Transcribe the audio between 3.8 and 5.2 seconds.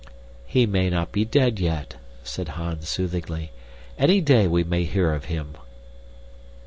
"Any day we may hear